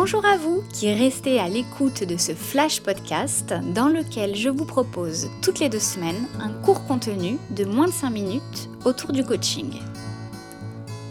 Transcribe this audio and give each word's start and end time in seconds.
Bonjour 0.00 0.24
à 0.24 0.36
vous 0.36 0.62
qui 0.72 0.92
restez 0.92 1.40
à 1.40 1.48
l'écoute 1.48 2.04
de 2.04 2.16
ce 2.16 2.32
flash 2.32 2.80
podcast 2.80 3.52
dans 3.74 3.88
lequel 3.88 4.36
je 4.36 4.48
vous 4.48 4.64
propose 4.64 5.28
toutes 5.42 5.58
les 5.58 5.68
deux 5.68 5.80
semaines 5.80 6.28
un 6.38 6.52
court 6.62 6.86
contenu 6.86 7.36
de 7.50 7.64
moins 7.64 7.88
de 7.88 7.92
5 7.92 8.10
minutes 8.10 8.70
autour 8.84 9.10
du 9.10 9.24
coaching. 9.24 9.72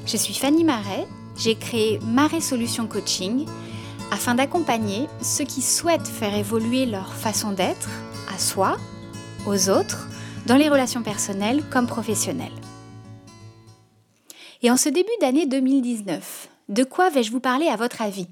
Je 0.05 0.15
suis 0.15 0.33
Fanny 0.33 0.63
Marais, 0.63 1.05
j'ai 1.35 1.55
créé 1.55 1.99
Marais 1.99 2.39
Solutions 2.39 2.87
Coaching 2.87 3.45
afin 4.09 4.35
d'accompagner 4.35 5.07
ceux 5.21 5.43
qui 5.43 5.61
souhaitent 5.61 6.07
faire 6.07 6.33
évoluer 6.33 6.85
leur 6.85 7.13
façon 7.13 7.51
d'être 7.51 7.89
à 8.33 8.39
soi, 8.39 8.77
aux 9.45 9.69
autres, 9.69 10.07
dans 10.45 10.55
les 10.55 10.69
relations 10.69 11.03
personnelles 11.03 11.61
comme 11.69 11.87
professionnelles. 11.87 12.47
Et 14.61 14.71
en 14.71 14.77
ce 14.77 14.87
début 14.87 15.09
d'année 15.19 15.45
2019, 15.45 16.47
de 16.69 16.85
quoi 16.85 17.09
vais-je 17.09 17.31
vous 17.31 17.41
parler 17.41 17.67
à 17.67 17.75
votre 17.75 18.01
avis? 18.01 18.29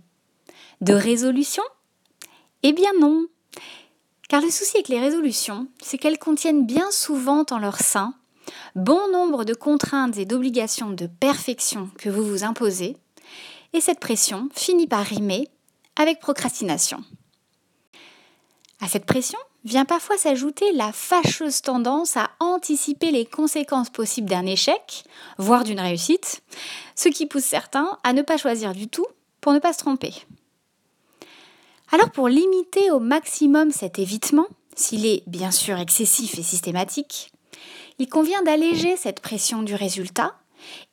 De 0.81 0.93
résolution? 0.93 1.63
Eh 2.63 2.73
bien 2.73 2.91
non. 2.99 3.27
Car 4.29 4.41
le 4.41 4.49
souci 4.49 4.77
avec 4.77 4.87
les 4.87 4.99
résolutions, 4.99 5.67
c'est 5.81 5.97
qu'elles 5.97 6.19
contiennent 6.19 6.65
bien 6.65 6.89
souvent 6.91 7.45
en 7.51 7.59
leur 7.59 7.79
sein 7.79 8.15
bon 8.75 9.11
nombre 9.11 9.45
de 9.45 9.53
contraintes 9.53 10.17
et 10.17 10.25
d'obligations 10.25 10.91
de 10.91 11.07
perfection 11.07 11.89
que 11.97 12.09
vous 12.09 12.23
vous 12.23 12.43
imposez, 12.43 12.97
et 13.73 13.81
cette 13.81 13.99
pression 13.99 14.49
finit 14.53 14.87
par 14.87 15.05
rimer 15.05 15.49
avec 15.95 16.19
procrastination. 16.19 17.03
À 18.81 18.87
cette 18.87 19.05
pression 19.05 19.39
vient 19.63 19.85
parfois 19.85 20.17
s'ajouter 20.17 20.71
la 20.73 20.91
fâcheuse 20.91 21.61
tendance 21.61 22.17
à 22.17 22.29
anticiper 22.39 23.11
les 23.11 23.25
conséquences 23.25 23.89
possibles 23.89 24.29
d'un 24.29 24.45
échec, 24.45 25.05
voire 25.37 25.63
d'une 25.63 25.79
réussite, 25.79 26.41
ce 26.95 27.09
qui 27.09 27.25
pousse 27.25 27.45
certains 27.45 27.97
à 28.03 28.13
ne 28.13 28.21
pas 28.21 28.37
choisir 28.37 28.73
du 28.73 28.87
tout 28.87 29.07
pour 29.41 29.53
ne 29.53 29.59
pas 29.59 29.73
se 29.73 29.79
tromper. 29.79 30.13
Alors 31.95 32.09
pour 32.09 32.27
limiter 32.27 32.91
au 32.91 32.99
maximum 32.99 33.71
cet 33.71 33.99
évitement, 33.99 34.47
s'il 34.75 35.05
est 35.05 35.23
bien 35.27 35.49
sûr 35.49 35.79
excessif 35.79 36.37
et 36.37 36.43
systématique, 36.43 37.31
il 37.99 38.09
convient 38.09 38.43
d'alléger 38.43 38.97
cette 38.97 39.21
pression 39.21 39.63
du 39.63 39.75
résultat 39.75 40.35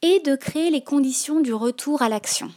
et 0.02 0.20
de 0.20 0.36
créer 0.36 0.70
les 0.70 0.84
conditions 0.84 1.40
du 1.40 1.52
retour 1.52 2.02
à 2.02 2.08
l'action. 2.08 2.52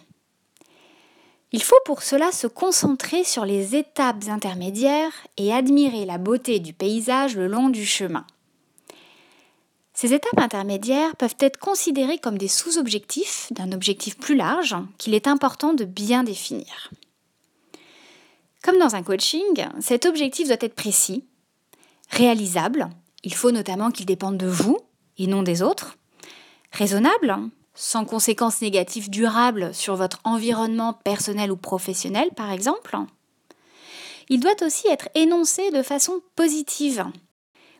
Il 1.54 1.64
faut 1.64 1.80
pour 1.86 2.04
cela 2.04 2.32
se 2.32 2.46
concentrer 2.46 3.24
sur 3.24 3.46
les 3.46 3.76
étapes 3.76 4.28
intermédiaires 4.28 5.26
et 5.38 5.52
admirer 5.52 6.06
la 6.06 6.20
beauté 6.20 6.60
du 6.60 6.72
paysage 6.72 7.36
le 7.36 7.48
long 7.48 7.70
du 7.70 7.84
chemin. 7.84 8.28
Ces 9.96 10.14
étapes 10.14 10.38
intermédiaires 10.38 11.16
peuvent 11.16 11.38
être 11.40 11.58
considérées 11.58 12.20
comme 12.20 12.38
des 12.38 12.48
sous-objectifs 12.48 13.48
d'un 13.54 13.72
objectif 13.72 14.20
plus 14.20 14.36
large 14.36 14.76
qu'il 15.00 15.16
est 15.16 15.28
important 15.28 15.74
de 15.74 15.84
bien 15.84 16.24
définir. 16.24 16.92
Comme 18.66 18.80
dans 18.80 18.96
un 18.96 19.04
coaching, 19.04 19.68
cet 19.80 20.08
objectif 20.08 20.48
doit 20.48 20.58
être 20.60 20.74
précis, 20.74 21.24
réalisable, 22.10 22.90
il 23.24 23.36
faut 23.36 23.52
notamment 23.52 23.92
qu'il 23.92 24.08
dépende 24.08 24.38
de 24.38 24.48
vous 24.48 24.80
et 25.20 25.28
non 25.28 25.44
des 25.44 25.62
autres, 25.62 25.98
raisonnable, 26.72 27.38
sans 27.76 28.06
conséquences 28.06 28.62
négatives 28.62 29.12
durables 29.12 29.72
sur 29.72 29.96
votre 29.96 30.20
environnement 30.24 30.94
personnel 30.94 31.52
ou 31.52 31.58
professionnel 31.58 32.32
par 32.36 32.52
exemple. 32.52 32.98
Il 34.30 34.40
doit 34.40 34.64
aussi 34.64 34.88
être 34.88 35.10
énoncé 35.14 35.70
de 35.70 35.84
façon 35.84 36.22
positive. 36.36 37.06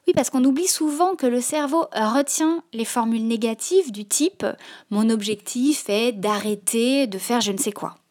Oui, 0.06 0.14
parce 0.14 0.30
qu'on 0.30 0.46
oublie 0.46 0.68
souvent 0.68 1.16
que 1.16 1.26
le 1.26 1.42
cerveau 1.42 1.88
retient 1.94 2.64
les 2.74 2.86
formules 2.86 3.26
négatives 3.26 3.92
du 3.92 4.06
type⁇ 4.06 4.44
mon 4.92 5.10
objectif 5.10 5.90
est 5.90 6.12
d'arrêter 6.12 7.08
de 7.08 7.18
faire 7.18 7.42
je 7.42 7.54
ne 7.54 7.58
sais 7.58 7.72
quoi⁇ 7.72 7.90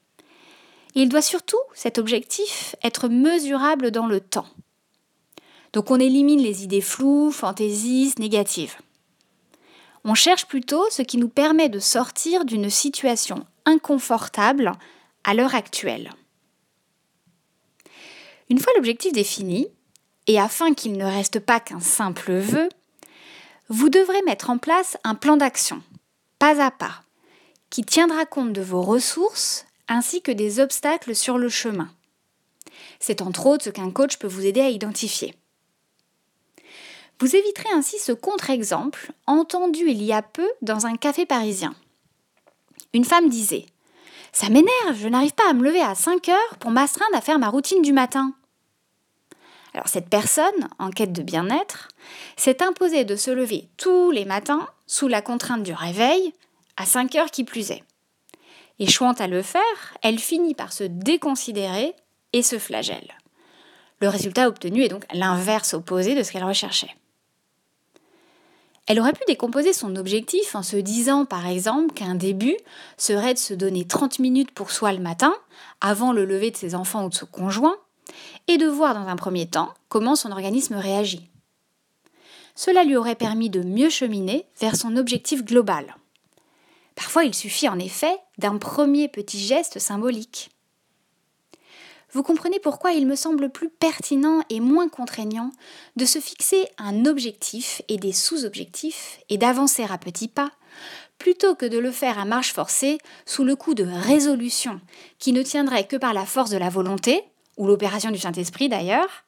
il 0.94 1.08
doit 1.08 1.22
surtout, 1.22 1.58
cet 1.74 1.98
objectif, 1.98 2.76
être 2.82 3.08
mesurable 3.08 3.90
dans 3.90 4.06
le 4.06 4.20
temps. 4.20 4.46
Donc 5.72 5.90
on 5.90 5.98
élimine 5.98 6.40
les 6.40 6.62
idées 6.62 6.80
floues, 6.80 7.32
fantaisistes, 7.32 8.18
négatives. 8.20 8.76
On 10.04 10.14
cherche 10.14 10.46
plutôt 10.46 10.84
ce 10.90 11.02
qui 11.02 11.16
nous 11.16 11.28
permet 11.28 11.68
de 11.68 11.80
sortir 11.80 12.44
d'une 12.44 12.70
situation 12.70 13.44
inconfortable 13.64 14.72
à 15.24 15.34
l'heure 15.34 15.54
actuelle. 15.54 16.12
Une 18.50 18.60
fois 18.60 18.72
l'objectif 18.76 19.12
défini, 19.12 19.66
et 20.26 20.38
afin 20.38 20.74
qu'il 20.74 20.96
ne 20.96 21.04
reste 21.04 21.40
pas 21.40 21.60
qu'un 21.60 21.80
simple 21.80 22.34
vœu, 22.34 22.68
vous 23.68 23.88
devrez 23.88 24.22
mettre 24.22 24.50
en 24.50 24.58
place 24.58 24.96
un 25.02 25.14
plan 25.14 25.36
d'action, 25.36 25.82
pas 26.38 26.62
à 26.62 26.70
pas, 26.70 27.02
qui 27.70 27.82
tiendra 27.82 28.26
compte 28.26 28.52
de 28.52 28.62
vos 28.62 28.82
ressources 28.82 29.66
ainsi 29.88 30.22
que 30.22 30.32
des 30.32 30.60
obstacles 30.60 31.14
sur 31.14 31.38
le 31.38 31.48
chemin. 31.48 31.90
C'est 33.00 33.22
entre 33.22 33.46
autres 33.46 33.64
ce 33.64 33.70
qu'un 33.70 33.90
coach 33.90 34.16
peut 34.16 34.26
vous 34.26 34.46
aider 34.46 34.60
à 34.60 34.70
identifier. 34.70 35.34
Vous 37.20 37.36
éviterez 37.36 37.70
ainsi 37.72 37.98
ce 37.98 38.12
contre-exemple 38.12 39.12
entendu 39.26 39.84
il 39.86 40.02
y 40.02 40.12
a 40.12 40.22
peu 40.22 40.48
dans 40.62 40.86
un 40.86 40.96
café 40.96 41.26
parisien. 41.26 41.74
Une 42.92 43.04
femme 43.04 43.28
disait 43.28 43.66
Ça 44.32 44.48
m'énerve, 44.48 44.96
je 44.96 45.08
n'arrive 45.08 45.34
pas 45.34 45.48
à 45.48 45.52
me 45.52 45.62
lever 45.62 45.80
à 45.80 45.94
5 45.94 46.28
heures 46.28 46.58
pour 46.58 46.70
m'astreindre 46.70 47.16
à 47.16 47.20
faire 47.20 47.38
ma 47.38 47.48
routine 47.48 47.82
du 47.82 47.92
matin. 47.92 48.34
Alors 49.74 49.88
cette 49.88 50.08
personne, 50.08 50.68
en 50.78 50.90
quête 50.90 51.12
de 51.12 51.22
bien-être, 51.22 51.88
s'est 52.36 52.62
imposée 52.62 53.04
de 53.04 53.16
se 53.16 53.30
lever 53.30 53.68
tous 53.76 54.10
les 54.10 54.24
matins 54.24 54.68
sous 54.86 55.08
la 55.08 55.22
contrainte 55.22 55.62
du 55.62 55.72
réveil, 55.72 56.32
à 56.76 56.86
5 56.86 57.14
heures 57.16 57.30
qui 57.30 57.44
plus 57.44 57.70
est. 57.70 57.84
Échouant 58.78 59.12
à 59.12 59.26
le 59.26 59.42
faire, 59.42 59.60
elle 60.02 60.18
finit 60.18 60.54
par 60.54 60.72
se 60.72 60.84
déconsidérer 60.84 61.94
et 62.32 62.42
se 62.42 62.58
flagelle. 62.58 63.14
Le 64.00 64.08
résultat 64.08 64.48
obtenu 64.48 64.82
est 64.82 64.88
donc 64.88 65.04
l'inverse 65.12 65.74
opposé 65.74 66.14
de 66.14 66.22
ce 66.22 66.32
qu'elle 66.32 66.44
recherchait. 66.44 66.94
Elle 68.86 69.00
aurait 69.00 69.12
pu 69.12 69.22
décomposer 69.26 69.72
son 69.72 69.96
objectif 69.96 70.54
en 70.54 70.62
se 70.62 70.76
disant 70.76 71.24
par 71.24 71.46
exemple 71.46 71.94
qu'un 71.94 72.14
début 72.14 72.56
serait 72.98 73.32
de 73.32 73.38
se 73.38 73.54
donner 73.54 73.86
30 73.86 74.18
minutes 74.18 74.50
pour 74.50 74.70
soi 74.70 74.92
le 74.92 74.98
matin, 74.98 75.34
avant 75.80 76.12
le 76.12 76.26
lever 76.26 76.50
de 76.50 76.56
ses 76.56 76.74
enfants 76.74 77.06
ou 77.06 77.08
de 77.08 77.14
son 77.14 77.26
conjoint, 77.26 77.76
et 78.46 78.58
de 78.58 78.66
voir 78.66 78.94
dans 78.94 79.08
un 79.08 79.16
premier 79.16 79.46
temps 79.46 79.72
comment 79.88 80.16
son 80.16 80.32
organisme 80.32 80.74
réagit. 80.74 81.30
Cela 82.54 82.84
lui 82.84 82.96
aurait 82.96 83.14
permis 83.14 83.48
de 83.48 83.62
mieux 83.62 83.88
cheminer 83.88 84.46
vers 84.60 84.76
son 84.76 84.96
objectif 84.96 85.44
global. 85.44 85.96
Parfois, 86.94 87.24
il 87.24 87.34
suffit 87.34 87.68
en 87.68 87.78
effet 87.78 88.16
d'un 88.38 88.58
premier 88.58 89.08
petit 89.08 89.38
geste 89.38 89.78
symbolique. 89.78 90.50
Vous 92.12 92.22
comprenez 92.22 92.60
pourquoi 92.60 92.92
il 92.92 93.08
me 93.08 93.16
semble 93.16 93.50
plus 93.50 93.68
pertinent 93.68 94.42
et 94.48 94.60
moins 94.60 94.88
contraignant 94.88 95.50
de 95.96 96.04
se 96.04 96.20
fixer 96.20 96.68
un 96.78 97.06
objectif 97.06 97.82
et 97.88 97.96
des 97.96 98.12
sous-objectifs 98.12 99.18
et 99.28 99.36
d'avancer 99.36 99.82
à 99.82 99.98
petits 99.98 100.28
pas, 100.28 100.52
plutôt 101.18 101.56
que 101.56 101.66
de 101.66 101.78
le 101.78 101.90
faire 101.90 102.20
à 102.20 102.24
marche 102.24 102.52
forcée 102.52 102.98
sous 103.26 103.42
le 103.42 103.56
coup 103.56 103.74
de 103.74 103.84
résolution 103.84 104.80
qui 105.18 105.32
ne 105.32 105.42
tiendrait 105.42 105.88
que 105.88 105.96
par 105.96 106.14
la 106.14 106.24
force 106.24 106.50
de 106.50 106.56
la 106.56 106.68
volonté, 106.68 107.20
ou 107.56 107.66
l'opération 107.66 108.12
du 108.12 108.18
Saint-Esprit 108.18 108.68
d'ailleurs, 108.68 109.24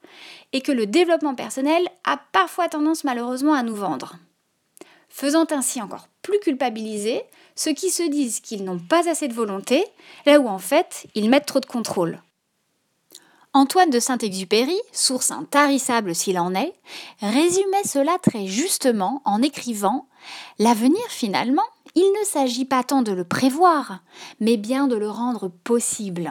et 0.53 0.60
que 0.60 0.72
le 0.72 0.87
développement 0.87 1.34
personnel 1.34 1.83
a 2.04 2.21
parfois 2.31 2.69
tendance 2.69 3.03
malheureusement 3.03 3.54
à 3.54 3.65
nous 3.65 3.75
vendre 3.75 4.16
faisant 5.16 5.47
ainsi 5.50 5.81
encore 5.81 6.09
plus 6.21 6.38
culpabiliser 6.41 7.22
ceux 7.54 7.72
qui 7.72 7.88
se 7.88 8.03
disent 8.03 8.41
qu'ils 8.41 8.65
n'ont 8.65 8.78
pas 8.78 9.09
assez 9.09 9.28
de 9.28 9.32
volonté, 9.32 9.82
là 10.27 10.38
où 10.38 10.47
en 10.47 10.59
fait 10.59 11.06
ils 11.15 11.31
mettent 11.31 11.47
trop 11.47 11.60
de 11.60 11.65
contrôle. 11.65 12.21
Antoine 13.54 13.88
de 13.88 13.99
Saint-Exupéry, 13.99 14.78
source 14.93 15.31
intarissable 15.31 16.15
s'il 16.15 16.38
en 16.38 16.54
est, 16.54 16.75
résumait 17.22 17.84
cela 17.87 18.19
très 18.22 18.47
justement 18.47 19.22
en 19.25 19.41
écrivant 19.41 20.06
L'avenir 20.59 21.06
finalement, 21.09 21.65
il 21.94 22.12
ne 22.21 22.27
s'agit 22.27 22.66
pas 22.66 22.83
tant 22.83 23.00
de 23.00 23.12
le 23.12 23.25
prévoir, 23.25 24.00
mais 24.41 24.59
bien 24.59 24.87
de 24.87 24.97
le 24.97 25.09
rendre 25.09 25.48
possible. 25.48 26.30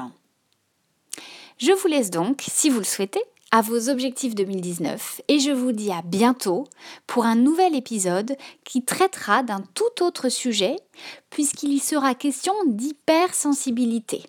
Je 1.57 1.71
vous 1.71 1.87
laisse 1.87 2.11
donc, 2.11 2.43
si 2.47 2.69
vous 2.69 2.79
le 2.79 2.85
souhaitez, 2.85 3.23
à 3.55 3.61
vos 3.61 3.87
objectifs 3.87 4.35
2019 4.35 5.21
et 5.29 5.39
je 5.39 5.51
vous 5.51 5.71
dis 5.71 5.89
à 5.89 6.01
bientôt 6.01 6.67
pour 7.07 7.23
un 7.23 7.35
nouvel 7.35 7.73
épisode 7.73 8.35
qui 8.65 8.83
traitera 8.83 9.43
d'un 9.43 9.63
tout 9.73 10.03
autre 10.03 10.27
sujet 10.27 10.75
puisqu'il 11.29 11.71
y 11.71 11.79
sera 11.79 12.15
question 12.15 12.53
d'hypersensibilité. 12.65 14.23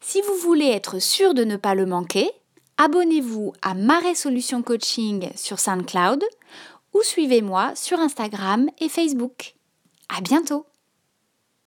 Si 0.00 0.22
vous 0.22 0.36
voulez 0.36 0.68
être 0.68 1.00
sûr 1.00 1.34
de 1.34 1.44
ne 1.44 1.56
pas 1.56 1.74
le 1.74 1.84
manquer, 1.84 2.30
abonnez-vous 2.78 3.52
à 3.60 3.74
Marais 3.74 4.14
Solutions 4.14 4.62
Coaching 4.62 5.28
sur 5.36 5.60
SoundCloud 5.60 6.24
ou 6.94 7.02
suivez-moi 7.02 7.72
sur 7.74 8.00
Instagram 8.00 8.70
et 8.80 8.88
Facebook. 8.88 9.54
À 10.08 10.22
bientôt! 10.22 10.64